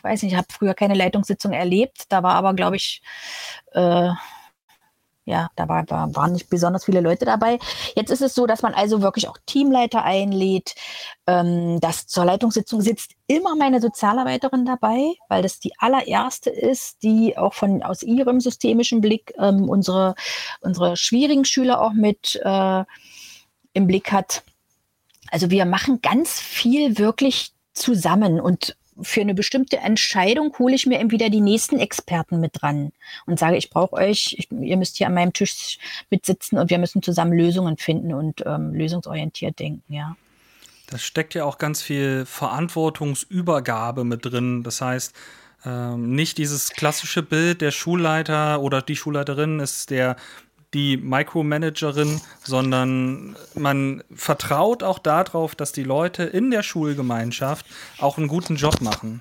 [0.03, 2.05] weiß nicht, ich habe früher keine Leitungssitzung erlebt.
[2.11, 3.01] Da war aber, glaube ich,
[3.73, 4.11] äh,
[5.29, 7.59] ja, da war, war, waren nicht besonders viele Leute dabei.
[7.95, 10.75] Jetzt ist es so, dass man also wirklich auch Teamleiter einlädt.
[11.27, 17.37] Ähm, dass zur Leitungssitzung sitzt immer meine Sozialarbeiterin dabei, weil das die allererste ist, die
[17.37, 20.15] auch von aus ihrem systemischen Blick ähm, unsere,
[20.63, 22.85] unsere schwierigen Schüler auch mit äh,
[23.75, 24.43] im Blick hat.
[25.31, 30.99] Also wir machen ganz viel wirklich zusammen und für eine bestimmte Entscheidung hole ich mir
[30.99, 32.93] entweder die nächsten Experten mit dran
[33.27, 35.79] und sage, ich brauche euch, ich, ihr müsst hier an meinem Tisch
[36.11, 40.17] mitsitzen und wir müssen zusammen Lösungen finden und ähm, lösungsorientiert denken, ja.
[40.91, 44.63] Das steckt ja auch ganz viel Verantwortungsübergabe mit drin.
[44.63, 45.15] Das heißt,
[45.67, 50.17] ähm, nicht dieses klassische Bild, der Schulleiter oder die Schulleiterin ist der
[50.75, 57.65] die Micromanagerin, sondern man vertraut auch darauf, dass die Leute in der Schulgemeinschaft
[57.99, 59.21] auch einen guten Job machen.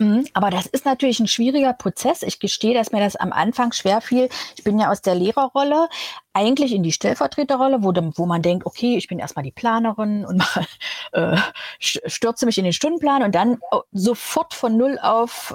[0.00, 2.22] Mhm, aber das ist natürlich ein schwieriger Prozess.
[2.22, 4.30] Ich gestehe, dass mir das am Anfang schwer fiel.
[4.56, 5.90] Ich bin ja aus der Lehrerrolle
[6.32, 10.38] eigentlich in die Stellvertreterrolle, wo, wo man denkt, okay, ich bin erstmal die Planerin und
[11.12, 11.36] mal, äh,
[11.78, 15.50] stürze mich in den Stundenplan und dann oh, sofort von null auf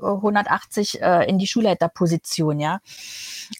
[0.00, 2.78] 180 äh, in die Schulleiterposition, ja.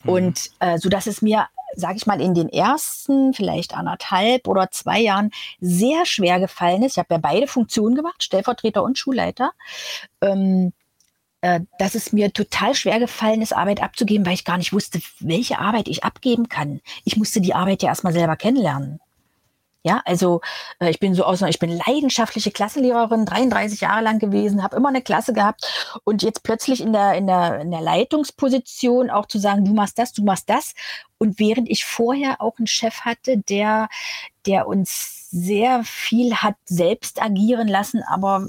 [0.05, 0.11] Mhm.
[0.11, 4.71] Und äh, so dass es mir sage ich mal, in den ersten vielleicht anderthalb oder
[4.71, 6.93] zwei Jahren sehr schwer gefallen ist.
[6.93, 9.53] Ich habe ja beide Funktionen gemacht, Stellvertreter und Schulleiter.
[10.21, 10.73] Ähm,
[11.45, 15.01] äh, dass es mir total schwer gefallen ist, Arbeit abzugeben, weil ich gar nicht wusste,
[15.21, 16.81] welche Arbeit ich abgeben kann.
[17.05, 18.99] Ich musste die Arbeit ja erstmal selber kennenlernen.
[19.87, 20.41] Ja, also
[20.81, 24.89] äh, ich bin so aus, ich bin leidenschaftliche Klassenlehrerin, 33 Jahre lang gewesen, habe immer
[24.89, 29.39] eine Klasse gehabt und jetzt plötzlich in der, in, der, in der Leitungsposition auch zu
[29.39, 30.73] sagen, du machst das, du machst das.
[31.19, 33.89] Und während ich vorher auch einen Chef hatte, der,
[34.47, 38.47] der uns sehr viel hat selbst agieren lassen, aber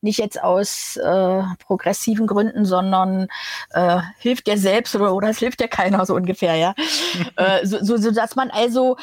[0.00, 3.28] nicht jetzt aus äh, progressiven Gründen, sondern
[3.70, 6.74] äh, hilft dir selbst oder, oder es hilft dir keiner so ungefähr, ja.
[7.36, 8.96] äh, so, so, so, dass man also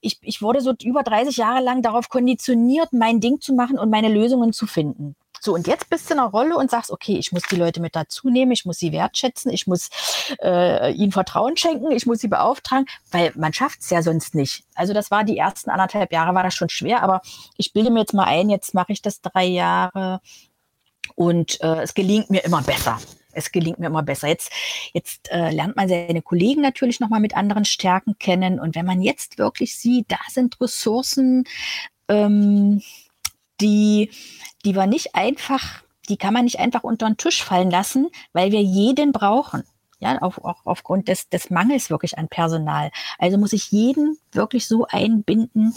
[0.00, 3.90] ich, ich wurde so über 30 Jahre lang darauf konditioniert, mein Ding zu machen und
[3.90, 5.16] meine Lösungen zu finden.
[5.44, 7.80] So, und jetzt bist du in einer Rolle und sagst, okay, ich muss die Leute
[7.80, 9.90] mit dazu nehmen, ich muss sie wertschätzen, ich muss
[10.40, 14.62] äh, ihnen Vertrauen schenken, ich muss sie beauftragen, weil man schafft es ja sonst nicht.
[14.76, 17.22] Also das war die ersten anderthalb Jahre, war das schon schwer, aber
[17.56, 20.20] ich bilde mir jetzt mal ein, jetzt mache ich das drei Jahre
[21.16, 23.00] und äh, es gelingt mir immer besser.
[23.32, 24.28] Es gelingt mir immer besser.
[24.28, 24.52] Jetzt,
[24.92, 28.60] jetzt äh, lernt man seine Kollegen natürlich nochmal mit anderen Stärken kennen.
[28.60, 31.44] Und wenn man jetzt wirklich sieht, da sind Ressourcen,
[32.08, 32.82] ähm,
[33.60, 34.10] die,
[34.64, 38.52] die wir nicht einfach, die kann man nicht einfach unter den Tisch fallen lassen, weil
[38.52, 39.64] wir jeden brauchen.
[40.00, 42.90] Ja, auf, auch aufgrund des, des Mangels wirklich an Personal.
[43.18, 45.72] Also muss ich jeden wirklich so einbinden,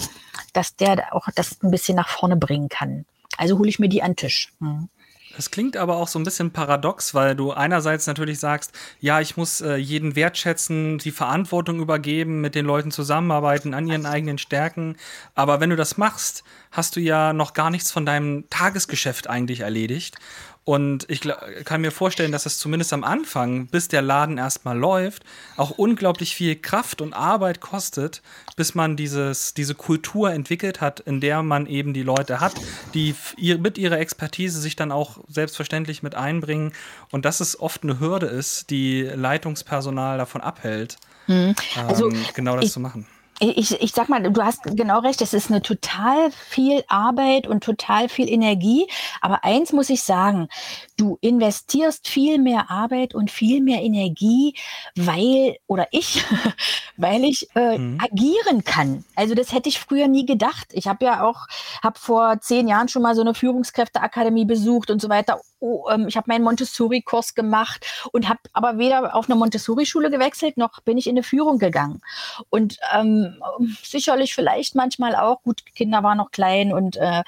[0.51, 3.05] dass der auch das ein bisschen nach vorne bringen kann.
[3.37, 4.51] Also hole ich mir die an den Tisch.
[4.59, 4.89] Hm.
[5.35, 9.35] Das klingt aber auch so ein bisschen paradox, weil du einerseits natürlich sagst, ja, ich
[9.35, 14.95] muss äh, jeden wertschätzen, die Verantwortung übergeben, mit den Leuten zusammenarbeiten an ihren eigenen Stärken.
[15.33, 19.61] Aber wenn du das machst, hast du ja noch gar nichts von deinem Tagesgeschäft eigentlich
[19.61, 20.17] erledigt.
[20.65, 21.21] Und ich
[21.63, 25.23] kann mir vorstellen, dass es zumindest am Anfang, bis der Laden erstmal läuft,
[25.57, 28.23] auch unglaublich viel Kraft und Arbeit kostet,
[28.55, 32.55] bis man dieses, diese Kultur entwickelt hat, in der man eben die Leute hat,
[32.95, 36.73] die mit ihrer Expertise sich dann auch selbstverständlich mit einbringen.
[37.11, 40.97] Und dass es oft eine Hürde ist, die Leitungspersonal davon abhält,
[41.27, 41.55] mhm.
[41.87, 43.05] also, ähm, genau das ich, zu machen
[43.39, 47.63] ich, ich sag mal, du hast genau recht, es ist eine total viel Arbeit und
[47.63, 48.87] total viel Energie.
[49.21, 50.47] Aber eins muss ich sagen,
[50.97, 54.55] du investierst viel mehr Arbeit und viel mehr Energie,
[54.95, 56.23] weil, oder ich,
[56.97, 57.99] weil ich äh, mhm.
[58.01, 59.03] agieren kann.
[59.15, 60.67] Also das hätte ich früher nie gedacht.
[60.71, 61.47] Ich habe ja auch,
[61.83, 65.39] habe vor zehn Jahren schon mal so eine Führungskräfteakademie besucht und so weiter.
[65.59, 70.57] Oh, ähm, ich habe meinen Montessori-Kurs gemacht und habe aber weder auf eine Montessori-Schule gewechselt,
[70.57, 72.01] noch bin ich in eine Führung gegangen.
[72.49, 73.41] Und ähm,
[73.83, 77.23] sicherlich vielleicht manchmal auch, gut, Kinder waren noch klein und äh,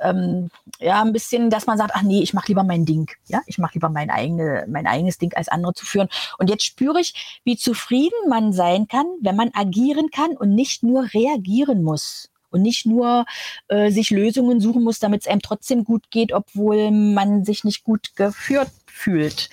[0.00, 0.50] ähm,
[0.80, 3.03] ja, ein bisschen, dass man sagt, ach nee, ich mache lieber mein Ding.
[3.26, 6.08] Ja, ich mache lieber mein, eigene, mein eigenes Ding als andere zu führen.
[6.38, 10.82] Und jetzt spüre ich, wie zufrieden man sein kann, wenn man agieren kann und nicht
[10.82, 13.24] nur reagieren muss und nicht nur
[13.68, 17.84] äh, sich Lösungen suchen muss, damit es einem trotzdem gut geht, obwohl man sich nicht
[17.84, 19.50] gut geführt fühlt.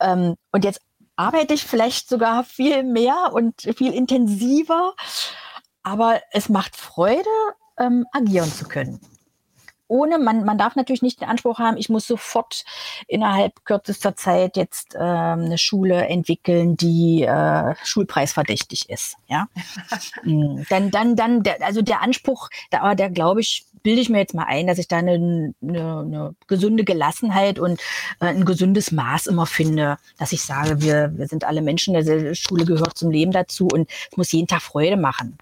[0.00, 0.80] Ähm, und jetzt
[1.16, 4.94] arbeite ich vielleicht sogar viel mehr und viel intensiver,
[5.82, 7.28] aber es macht Freude,
[7.78, 9.00] ähm, agieren zu können
[9.88, 12.64] ohne, man, man darf natürlich nicht den Anspruch haben, ich muss sofort
[13.06, 19.16] innerhalb kürzester Zeit jetzt äh, eine Schule entwickeln, die äh, schulpreisverdächtig ist.
[19.28, 19.48] Ja,
[20.24, 24.08] mm, dann, dann, dann, der, also der Anspruch, da, aber der glaube ich, bilde ich
[24.08, 27.80] mir jetzt mal ein, dass ich da eine, eine, eine gesunde Gelassenheit und
[28.20, 32.34] äh, ein gesundes Maß immer finde, dass ich sage, wir, wir sind alle Menschen, der
[32.34, 35.38] Schule gehört zum Leben dazu und es muss jeden Tag Freude machen.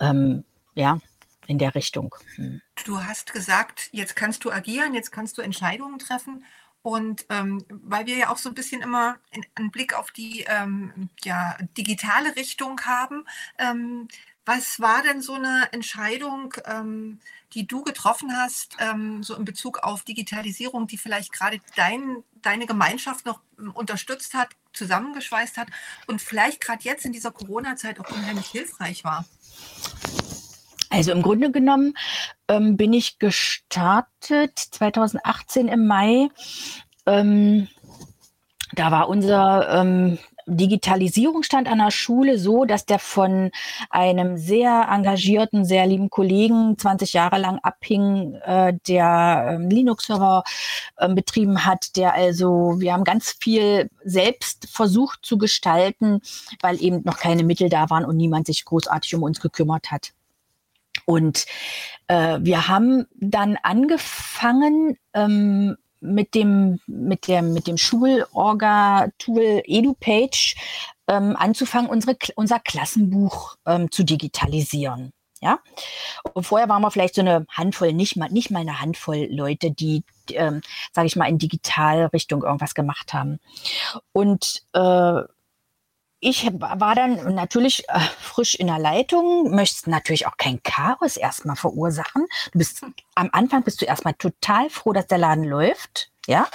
[0.00, 1.00] Ähm, ja,
[1.48, 2.14] in der Richtung.
[2.36, 2.60] Hm.
[2.84, 6.44] Du hast gesagt, jetzt kannst du agieren, jetzt kannst du Entscheidungen treffen.
[6.82, 9.16] Und ähm, weil wir ja auch so ein bisschen immer
[9.56, 13.24] einen Blick auf die ähm, ja, digitale Richtung haben,
[13.58, 14.08] ähm,
[14.44, 17.20] was war denn so eine Entscheidung, ähm,
[17.52, 22.66] die du getroffen hast, ähm, so in Bezug auf Digitalisierung, die vielleicht gerade dein, deine
[22.66, 23.40] Gemeinschaft noch
[23.74, 25.68] unterstützt hat, zusammengeschweißt hat
[26.06, 29.26] und vielleicht gerade jetzt in dieser Corona-Zeit auch unheimlich hilfreich war?
[30.90, 31.94] Also im Grunde genommen
[32.48, 36.28] ähm, bin ich gestartet 2018 im Mai.
[37.06, 37.68] Ähm,
[38.72, 43.50] da war unser ähm, Digitalisierungsstand an der Schule so, dass der von
[43.90, 50.42] einem sehr engagierten, sehr lieben Kollegen 20 Jahre lang abhing, äh, der ähm, Linux-Server
[50.96, 56.20] äh, betrieben hat, der also, wir haben ganz viel selbst versucht zu gestalten,
[56.62, 60.12] weil eben noch keine Mittel da waren und niemand sich großartig um uns gekümmert hat.
[61.08, 61.46] Und
[62.08, 70.54] äh, wir haben dann angefangen ähm, mit dem mit der mit dem Schulorga-Tool EduPage
[71.08, 75.14] ähm, anzufangen, unsere, unser Klassenbuch ähm, zu digitalisieren.
[75.40, 75.60] Ja,
[76.34, 79.70] und vorher waren wir vielleicht so eine Handvoll, nicht mal, nicht mal eine Handvoll Leute,
[79.70, 80.60] die, ähm,
[80.92, 83.38] sage ich mal, in Digitalrichtung irgendwas gemacht haben.
[84.12, 85.22] Und äh,
[86.20, 91.56] ich war dann natürlich äh, frisch in der Leitung, möchtest natürlich auch kein Chaos erstmal
[91.56, 92.26] verursachen.
[92.52, 96.46] Du bist am Anfang bist du erstmal total froh, dass der Laden läuft ja,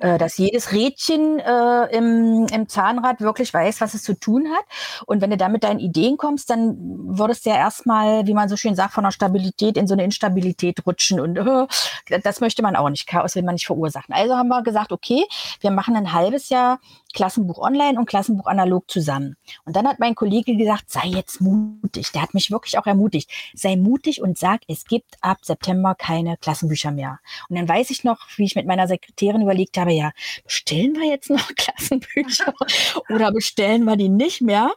[0.00, 4.64] äh, dass jedes Rädchen äh, im, im Zahnrad wirklich weiß, was es zu tun hat.
[5.06, 8.48] Und wenn du da mit deinen Ideen kommst, dann würdest du ja erstmal, wie man
[8.48, 11.20] so schön sagt, von der Stabilität in so eine Instabilität rutschen.
[11.20, 13.06] Und äh, das möchte man auch nicht.
[13.06, 14.12] Chaos will man nicht verursachen.
[14.12, 15.24] Also haben wir gesagt, okay,
[15.60, 16.80] wir machen ein halbes Jahr
[17.12, 19.36] Klassenbuch online und Klassenbuch analog zusammen.
[19.64, 22.12] Und dann hat mein Kollege gesagt, sei jetzt mutig.
[22.12, 23.30] Der hat mich wirklich auch ermutigt.
[23.54, 27.20] Sei mutig und sag, es gibt ab September keine Klassenbücher mehr.
[27.48, 30.12] Und dann weiß ich noch, wie ich mit meiner Sekretärin überlegt habe, ja,
[30.44, 32.54] bestellen wir jetzt noch Klassenbücher
[33.08, 34.72] oder bestellen wir die nicht mehr?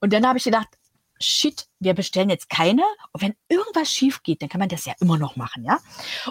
[0.00, 0.68] Und dann habe ich gedacht,
[1.20, 2.82] shit, wir bestellen jetzt keine.
[3.12, 5.78] Und wenn irgendwas schief geht, dann kann man das ja immer noch machen, ja.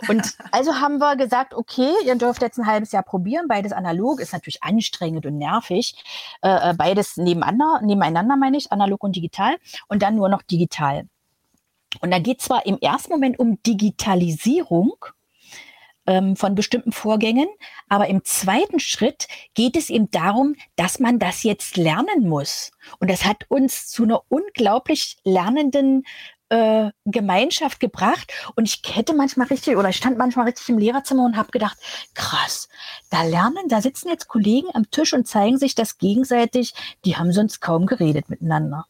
[0.08, 3.48] Und also haben wir gesagt, okay, ihr dürft jetzt ein halbes Jahr probieren.
[3.48, 5.96] Beides analog ist natürlich anstrengend und nervig.
[6.42, 9.58] Äh, äh beides nebeneinander, nebeneinander meine ich, analog und digital.
[9.88, 11.08] Und dann nur noch digital.
[12.02, 14.94] Und da geht zwar im ersten Moment um Digitalisierung,
[16.08, 17.48] ähm, von bestimmten Vorgängen.
[17.90, 22.72] Aber im zweiten Schritt geht es eben darum, dass man das jetzt lernen muss.
[23.00, 26.04] Und das hat uns zu einer unglaublich lernenden
[26.50, 28.32] äh, Gemeinschaft gebracht.
[28.56, 31.78] Und ich hätte manchmal richtig, oder ich stand manchmal richtig im Lehrerzimmer und habe gedacht,
[32.14, 32.70] krass,
[33.10, 36.74] da lernen, da sitzen jetzt Kollegen am Tisch und zeigen sich das gegenseitig,
[37.06, 38.86] die haben sonst kaum geredet miteinander.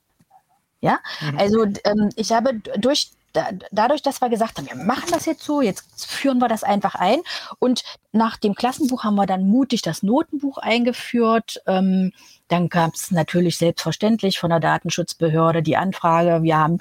[0.80, 1.40] Ja, mhm.
[1.40, 5.44] also ähm, ich habe durch da, dadurch, dass wir gesagt haben, wir machen das jetzt
[5.44, 7.20] so, jetzt führen wir das einfach ein.
[7.60, 11.62] Und nach dem Klassenbuch haben wir dann mutig das Notenbuch eingeführt.
[11.68, 12.14] Ähm,
[12.48, 16.80] dann gab es natürlich selbstverständlich von der Datenschutzbehörde die Anfrage, wir haben,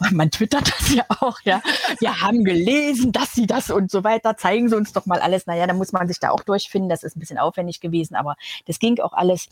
[0.10, 1.62] man twittert das ja auch, ja,
[2.00, 5.46] wir haben gelesen, dass sie das und so weiter, zeigen sie uns doch mal alles.
[5.46, 8.36] Naja, da muss man sich da auch durchfinden, das ist ein bisschen aufwendig gewesen, aber
[8.66, 9.48] das ging auch alles.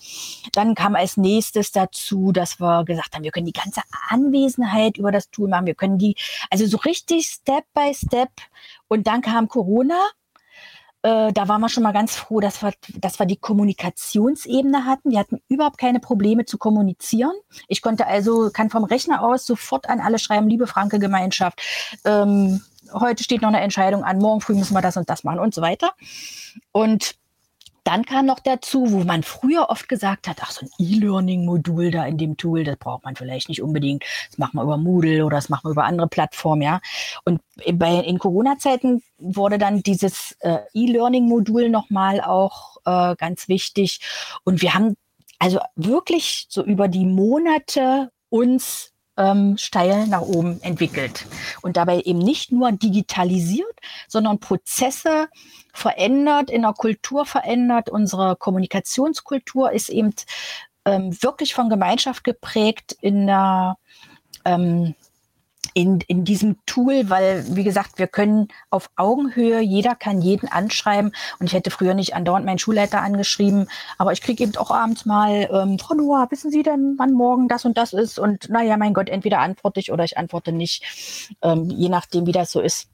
[0.52, 5.12] Dann kam als nächstes dazu, dass wir gesagt haben, wir können die ganze Anwesenheit über
[5.12, 6.16] das Tool machen, wir können die,
[6.50, 8.30] also so richtig Step by Step.
[8.88, 9.98] Und dann kam Corona
[11.06, 15.12] äh, da waren wir schon mal ganz froh, dass wir, dass wir die Kommunikationsebene hatten.
[15.12, 17.34] Wir hatten überhaupt keine Probleme zu kommunizieren.
[17.68, 21.62] Ich konnte also, kann vom Rechner aus sofort an alle schreiben, liebe Franke Gemeinschaft,
[22.04, 22.60] ähm,
[22.92, 25.54] heute steht noch eine Entscheidung an, morgen früh müssen wir das und das machen und
[25.54, 25.92] so weiter.
[26.72, 27.14] Und
[27.86, 32.04] dann kam noch dazu, wo man früher oft gesagt hat, ach, so ein E-Learning-Modul da
[32.04, 34.04] in dem Tool, das braucht man vielleicht nicht unbedingt.
[34.28, 36.80] Das machen wir über Moodle oder das machen wir über andere Plattformen, ja.
[37.24, 37.40] Und
[37.74, 44.00] bei, in Corona-Zeiten wurde dann dieses äh, E-Learning-Modul nochmal auch äh, ganz wichtig.
[44.42, 44.96] Und wir haben
[45.38, 51.26] also wirklich so über die Monate uns ähm, steil nach oben entwickelt.
[51.62, 53.76] Und dabei eben nicht nur digitalisiert,
[54.08, 55.28] sondern Prozesse
[55.72, 57.88] verändert, in der Kultur verändert.
[57.88, 60.14] Unsere Kommunikationskultur ist eben
[60.84, 63.76] ähm, wirklich von Gemeinschaft geprägt in der
[64.44, 64.94] ähm,
[65.76, 71.12] in, in diesem Tool, weil, wie gesagt, wir können auf Augenhöhe, jeder kann jeden anschreiben.
[71.38, 75.04] Und ich hätte früher nicht andauernd meinen Schulleiter angeschrieben, aber ich kriege eben auch abends
[75.04, 78.18] mal, ähm, Frau Noah, wissen Sie denn, wann morgen das und das ist?
[78.18, 82.32] Und naja, mein Gott, entweder antworte ich oder ich antworte nicht, ähm, je nachdem, wie
[82.32, 82.88] das so ist,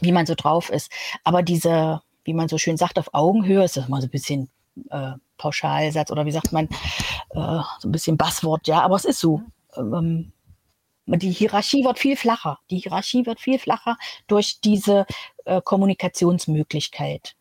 [0.00, 0.90] wie man so drauf ist.
[1.22, 4.50] Aber diese, wie man so schön sagt, auf Augenhöhe ist das mal so ein bisschen
[4.90, 6.64] äh, Pauschalsatz oder wie sagt man,
[7.30, 9.42] äh, so ein bisschen Basswort, ja, aber es ist so.
[9.76, 10.32] Ähm,
[11.06, 12.58] die Hierarchie wird viel flacher.
[12.70, 15.06] Die Hierarchie wird viel flacher durch diese
[15.44, 17.34] äh, Kommunikationsmöglichkeit.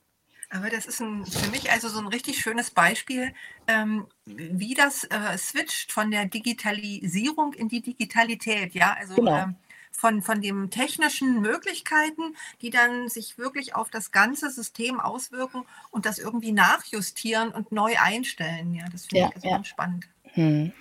[0.52, 3.34] Aber das ist ein, für mich also so ein richtig schönes Beispiel,
[3.67, 8.74] ähm, wie das äh, switcht von der Digitalisierung in die Digitalität.
[8.74, 9.38] Ja, also genau.
[9.38, 9.56] ähm,
[9.91, 16.06] von, von den technischen Möglichkeiten, die dann sich wirklich auf das ganze System auswirken und
[16.06, 18.74] das irgendwie nachjustieren und neu einstellen.
[18.74, 19.63] Ja, das finde ja, ich also ja.
[19.63, 20.08] spannend.
[20.34, 20.72] Hm.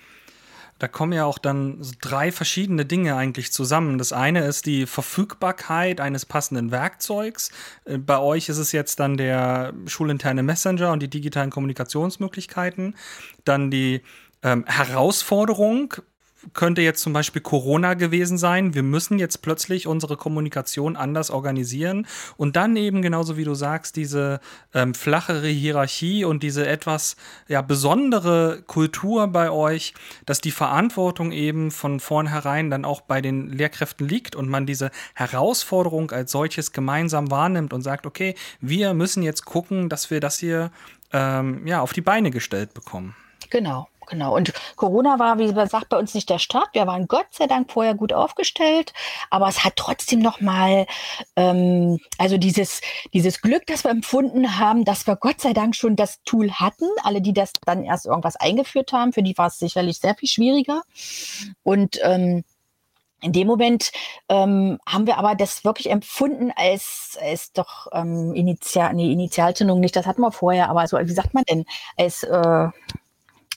[0.79, 3.97] Da kommen ja auch dann drei verschiedene Dinge eigentlich zusammen.
[3.97, 7.51] Das eine ist die Verfügbarkeit eines passenden Werkzeugs.
[7.85, 12.95] Äh, bei euch ist es jetzt dann der schulinterne Messenger und die digitalen Kommunikationsmöglichkeiten.
[13.43, 14.01] Dann die
[14.41, 15.95] ähm, Herausforderung,
[16.53, 18.73] könnte jetzt zum Beispiel Corona gewesen sein.
[18.73, 23.95] Wir müssen jetzt plötzlich unsere Kommunikation anders organisieren und dann eben genauso wie du sagst,
[23.95, 24.39] diese
[24.73, 27.15] ähm, flachere Hierarchie und diese etwas
[27.47, 29.93] ja, besondere Kultur bei euch,
[30.25, 34.91] dass die Verantwortung eben von vornherein dann auch bei den Lehrkräften liegt und man diese
[35.15, 40.39] Herausforderung als solches gemeinsam wahrnimmt und sagt, okay, wir müssen jetzt gucken, dass wir das
[40.39, 40.71] hier
[41.11, 43.15] ähm, ja, auf die Beine gestellt bekommen.
[43.49, 43.87] Genau.
[44.09, 44.35] Genau.
[44.35, 46.69] Und Corona war, wie gesagt, bei uns nicht der Start.
[46.73, 48.91] Wir waren Gott sei Dank vorher gut aufgestellt,
[49.29, 50.87] aber es hat trotzdem noch mal,
[51.35, 52.81] ähm, also dieses
[53.13, 56.85] dieses Glück, das wir empfunden haben, dass wir Gott sei Dank schon das Tool hatten.
[57.03, 60.29] Alle, die das dann erst irgendwas eingeführt haben, für die war es sicherlich sehr viel
[60.29, 60.81] schwieriger.
[61.63, 62.43] Und ähm,
[63.21, 63.91] in dem Moment
[64.29, 69.95] ähm, haben wir aber das wirklich empfunden als, als doch ähm, Initial, nee, Initialzündung nicht,
[69.95, 71.65] das hatten wir vorher, aber so, wie sagt man denn,
[71.97, 72.69] als äh,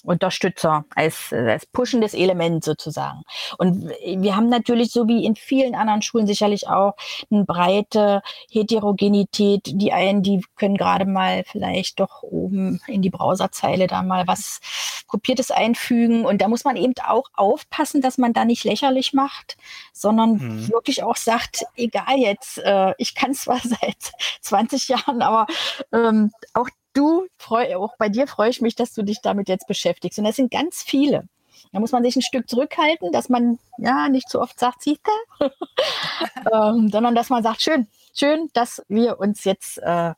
[0.02, 3.22] Unterstützer, als, als pushendes Element sozusagen.
[3.58, 6.94] Und wir haben natürlich, so wie in vielen anderen Schulen sicherlich auch,
[7.30, 9.62] eine breite Heterogenität.
[9.66, 14.60] Die einen, die können gerade mal vielleicht doch oben in die Browserzeile da mal was
[15.06, 16.24] Kopiertes einfügen.
[16.24, 19.56] Und da muss man eben auch aufpassen, dass man da nicht lächerlich macht,
[19.92, 20.68] sondern hm.
[20.70, 25.46] wirklich auch sagt, egal jetzt, äh, ich kann zwar seit 20 Jahren, aber
[25.92, 29.66] ähm, auch du, freu, auch bei dir freue ich mich, dass du dich damit jetzt
[29.66, 30.18] beschäftigst.
[30.18, 31.28] Und das sind ganz viele.
[31.72, 35.00] Da muss man sich ein Stück zurückhalten, dass man ja nicht zu oft sagt, siehst
[35.38, 35.46] du,
[36.52, 40.14] ähm, sondern dass man sagt, schön, schön, dass wir uns jetzt äh,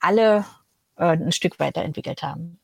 [0.00, 0.44] alle
[0.96, 2.59] äh, ein Stück weiterentwickelt haben.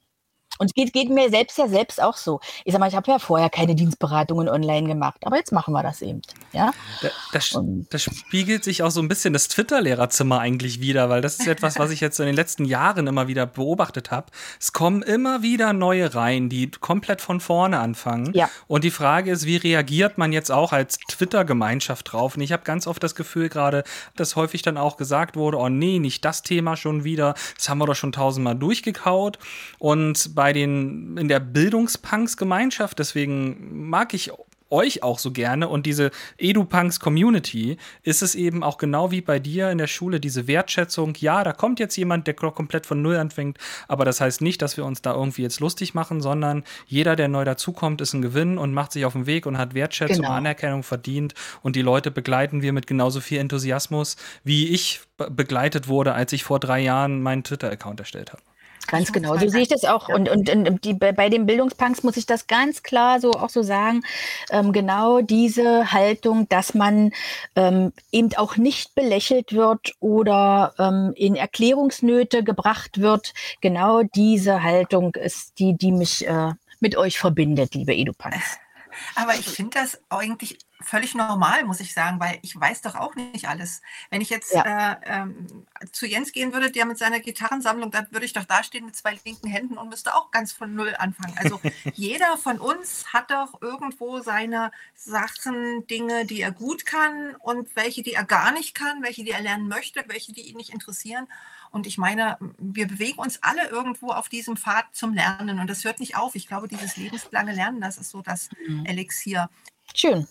[0.58, 2.40] Und es geht, geht, mir selbst ja selbst auch so.
[2.64, 5.82] Ich sag mal, ich habe ja vorher keine Dienstberatungen online gemacht, aber jetzt machen wir
[5.82, 6.22] das eben.
[6.52, 6.72] Ja?
[7.02, 7.58] Da, das,
[7.90, 11.78] das, spiegelt sich auch so ein bisschen das Twitter-Lehrerzimmer eigentlich wieder, weil das ist etwas,
[11.78, 14.26] was ich jetzt in den letzten Jahren immer wieder beobachtet habe.
[14.60, 18.32] Es kommen immer wieder neue Reihen, die komplett von vorne anfangen.
[18.34, 18.48] Ja.
[18.66, 22.36] Und die Frage ist, wie reagiert man jetzt auch als Twitter-Gemeinschaft drauf?
[22.36, 23.84] Und ich habe ganz oft das Gefühl gerade,
[24.16, 27.34] dass häufig dann auch gesagt wurde, oh nee, nicht das Thema schon wieder.
[27.56, 29.38] Das haben wir doch schon tausendmal durchgekaut.
[29.78, 34.30] Und bei bei den, in der Bildungspunks-Gemeinschaft, deswegen mag ich
[34.70, 39.72] euch auch so gerne und diese EduPunks-Community ist es eben auch genau wie bei dir
[39.72, 43.58] in der Schule, diese Wertschätzung, ja, da kommt jetzt jemand, der komplett von Null anfängt,
[43.88, 47.26] aber das heißt nicht, dass wir uns da irgendwie jetzt lustig machen, sondern jeder, der
[47.26, 50.30] neu dazukommt, ist ein Gewinn und macht sich auf den Weg und hat Wertschätzung, genau.
[50.30, 56.14] Anerkennung verdient und die Leute begleiten wir mit genauso viel Enthusiasmus, wie ich begleitet wurde,
[56.14, 58.42] als ich vor drei Jahren meinen Twitter-Account erstellt habe.
[58.88, 60.08] Ganz genau, so sehe ich das auch.
[60.08, 63.62] Und, und, und die, bei den Bildungspunks muss ich das ganz klar so auch so
[63.62, 64.02] sagen.
[64.50, 67.12] Ähm, genau diese Haltung, dass man
[67.56, 73.34] ähm, eben auch nicht belächelt wird oder ähm, in Erklärungsnöte gebracht wird.
[73.60, 78.58] Genau diese Haltung ist die, die mich äh, mit euch verbindet, liebe EduPunks.
[79.14, 83.14] Aber ich finde das eigentlich völlig normal, muss ich sagen, weil ich weiß doch auch
[83.14, 83.82] nicht alles.
[84.10, 84.92] Wenn ich jetzt ja.
[84.92, 88.84] äh, ähm, zu Jens gehen würde, der mit seiner Gitarrensammlung, dann würde ich doch dastehen
[88.84, 91.34] mit zwei linken Händen und müsste auch ganz von Null anfangen.
[91.36, 91.60] Also
[91.94, 98.02] jeder von uns hat doch irgendwo seine Sachen, Dinge, die er gut kann und welche,
[98.02, 101.26] die er gar nicht kann, welche, die er lernen möchte, welche, die ihn nicht interessieren.
[101.70, 105.84] Und ich meine, wir bewegen uns alle irgendwo auf diesem Pfad zum Lernen und das
[105.84, 106.34] hört nicht auf.
[106.34, 108.86] Ich glaube, dieses lebenslange Lernen, das ist so das mhm.
[108.86, 109.50] Elixier.
[109.94, 110.26] Schön.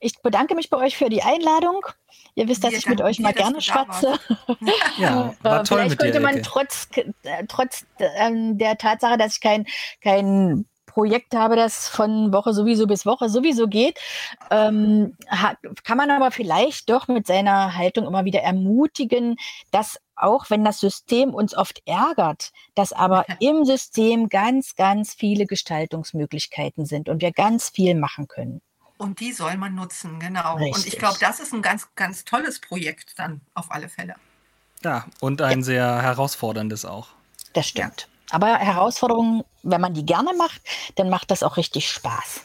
[0.00, 1.84] Ich bedanke mich bei euch für die Einladung.
[2.34, 4.18] Ihr wisst, dass ich mit euch mal gerne schwatze.
[4.98, 9.66] Ja, war toll Vielleicht könnte man trotz, äh, trotz ähm, der Tatsache, dass ich kein,
[10.00, 10.66] kein
[10.96, 13.98] Projekt habe, das von Woche sowieso bis Woche sowieso geht,
[14.50, 19.36] ähm, hat, kann man aber vielleicht doch mit seiner Haltung immer wieder ermutigen,
[19.70, 25.44] dass auch wenn das System uns oft ärgert, dass aber im System ganz, ganz viele
[25.44, 28.62] Gestaltungsmöglichkeiten sind und wir ganz viel machen können.
[28.98, 30.56] Und die soll man nutzen, genau.
[30.56, 30.74] Richtig.
[30.74, 34.14] Und ich glaube, das ist ein ganz, ganz tolles Projekt dann auf alle Fälle.
[34.82, 35.64] Ja, und ein ja.
[35.64, 37.08] sehr herausforderndes auch.
[37.52, 38.08] Das stimmt.
[38.30, 40.60] Aber Herausforderungen, wenn man die gerne macht,
[40.96, 42.42] dann macht das auch richtig Spaß.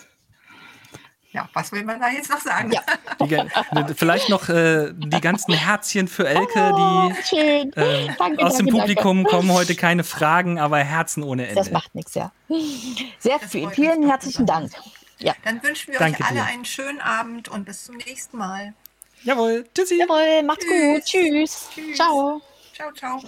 [1.34, 2.72] Ja, was will man da jetzt noch sagen?
[2.74, 2.82] Ja.
[3.26, 8.66] Die, vielleicht noch äh, die ganzen Herzchen für Elke, oh, die äh, danke, aus dem
[8.66, 9.32] danke, Publikum danke.
[9.32, 11.56] kommen heute keine Fragen, aber Herzen ohne Ende.
[11.56, 12.34] Das macht nichts, ja.
[13.20, 14.72] Sehr viel, vielen herzlichen Dank.
[15.24, 15.36] Ja.
[15.44, 16.46] Dann wünschen wir Danke euch alle dir.
[16.46, 18.74] einen schönen Abend und bis zum nächsten Mal.
[19.24, 19.68] Jawohl.
[19.76, 19.98] Tschüssi.
[20.00, 20.94] Jawohl, macht's Tschüss.
[20.94, 21.06] gut.
[21.06, 21.70] Tschüss.
[21.74, 21.96] Tschüss.
[21.98, 22.42] Ciao.
[22.74, 23.22] Ciao, ciao.